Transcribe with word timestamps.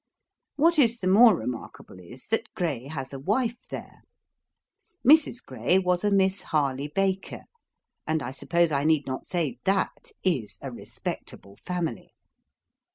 What 0.55 0.79
is 0.79 0.97
the 0.97 1.05
more 1.05 1.35
remarkable 1.37 1.99
is, 1.99 2.25
that 2.29 2.51
Gray 2.55 2.87
has 2.87 3.13
a 3.13 3.19
wife 3.19 3.67
there. 3.69 4.01
Mrs. 5.07 5.45
Gray 5.45 5.77
was 5.77 6.03
a 6.03 6.09
Miss 6.09 6.41
Harley 6.41 6.87
Baker: 6.87 7.43
and 8.07 8.23
I 8.23 8.31
suppose 8.31 8.71
I 8.71 8.83
need 8.83 9.05
not 9.05 9.27
say 9.27 9.59
THAT 9.63 10.11
is 10.23 10.57
a 10.63 10.71
respectable 10.71 11.55
family. 11.55 12.15